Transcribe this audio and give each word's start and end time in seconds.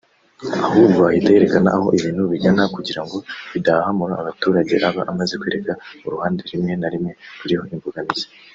Ahubwo 0.67 0.99
ahita 1.09 1.29
yerekana 1.35 1.69
aho 1.77 1.87
ibintu 1.97 2.21
bigana 2.31 2.61
kugirango 2.75 3.17
bidahahamura 3.53 4.13
abaturage 4.17 4.75
aba 4.89 5.01
amaze 5.11 5.33
kwereka 5.41 5.73
uruhande 6.05 6.41
rimwe 6.51 6.73
na 6.81 6.89
rimwe 6.93 7.11
ruriho 7.39 7.65
imbogamizi 7.75 8.25